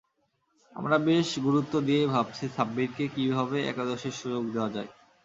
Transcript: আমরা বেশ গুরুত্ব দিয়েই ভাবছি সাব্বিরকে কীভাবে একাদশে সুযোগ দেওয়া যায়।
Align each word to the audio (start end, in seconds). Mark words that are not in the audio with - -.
আমরা 0.75 0.97
বেশ 1.07 1.27
গুরুত্ব 1.39 1.73
দিয়েই 1.79 2.11
ভাবছি 2.13 2.45
সাব্বিরকে 2.55 3.05
কীভাবে 3.15 3.57
একাদশে 3.63 4.09
সুযোগ 4.11 4.43
দেওয়া 4.53 4.69
যায়। 4.75 4.89